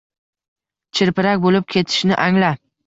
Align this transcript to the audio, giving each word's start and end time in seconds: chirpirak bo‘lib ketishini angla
chirpirak 1.01 1.45
bo‘lib 1.47 1.71
ketishini 1.77 2.23
angla 2.29 2.55